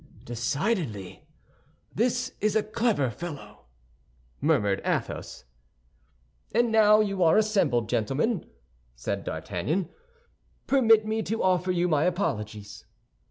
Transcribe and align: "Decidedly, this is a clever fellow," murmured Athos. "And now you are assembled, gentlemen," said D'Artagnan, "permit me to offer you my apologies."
"Decidedly, 0.25 1.27
this 1.93 2.33
is 2.41 2.55
a 2.55 2.63
clever 2.63 3.11
fellow," 3.11 3.65
murmured 4.39 4.81
Athos. 4.83 5.45
"And 6.55 6.71
now 6.71 7.01
you 7.01 7.21
are 7.21 7.37
assembled, 7.37 7.87
gentlemen," 7.87 8.47
said 8.95 9.23
D'Artagnan, 9.23 9.89
"permit 10.65 11.05
me 11.05 11.21
to 11.21 11.43
offer 11.43 11.71
you 11.71 11.87
my 11.87 12.05
apologies." 12.05 12.83